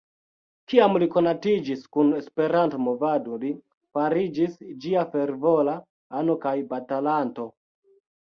[0.71, 3.51] Kiam li konatiĝis kun Esperanto-movado, li
[3.97, 5.75] fariĝis ĝia fervora
[6.21, 7.47] ano kaj batalanto.